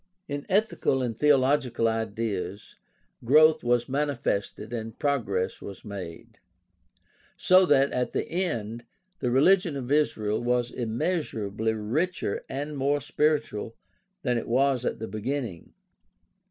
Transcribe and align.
In 0.27 0.47
ethical 0.49 1.03
and 1.03 1.15
theological 1.15 1.87
ideas 1.87 2.75
growth 3.23 3.63
was 3.63 3.87
manifested 3.87 4.73
and 4.73 4.97
progress 4.97 5.61
was 5.61 5.85
made; 5.85 6.39
so 7.37 7.67
that, 7.67 7.91
at 7.91 8.11
the 8.11 8.27
end, 8.27 8.83
the 9.19 9.29
religion 9.29 9.75
of 9.75 9.91
Israel 9.91 10.43
was 10.43 10.71
immeasurably 10.71 11.73
richer 11.73 12.43
and 12.49 12.75
more 12.75 12.99
spiritual 12.99 13.75
than 14.23 14.39
it 14.39 14.47
was 14.47 14.85
at 14.85 14.97
the 14.97 15.07
beginning. 15.07 15.71